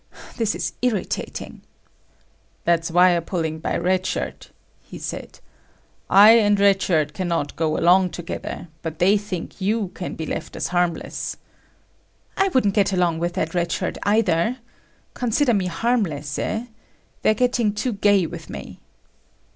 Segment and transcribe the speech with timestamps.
[0.35, 1.61] This is irritating!"
[2.63, 4.49] "That's wire pulling by Red Shirt,"
[4.81, 5.39] he said.
[6.09, 10.55] "I and Red Shirt cannot go along together, but they think you can be left
[10.55, 11.37] as harmless."
[12.35, 14.57] "I wouldn't get along with that Red Shirt either.
[15.13, 16.65] Consider me harmless, eh?
[17.21, 18.79] They're getting too gay with me."